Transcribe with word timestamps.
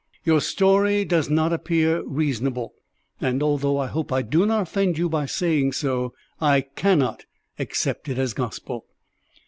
Your 0.25 0.41
story 0.41 1.05
does 1.05 1.29
not 1.29 1.53
appear 1.53 2.01
reasonable, 2.03 2.73
and, 3.19 3.43
although 3.43 3.77
I 3.77 3.85
hope 3.85 4.11
I 4.11 4.23
do 4.23 4.47
not 4.47 4.63
offend 4.63 4.97
you 4.97 5.07
by 5.07 5.27
saying 5.27 5.73
so, 5.73 6.15
I 6.41 6.61
cannot 6.61 7.25
accept 7.59 8.09
it 8.09 8.17
as 8.17 8.33
gospel." 8.33 8.85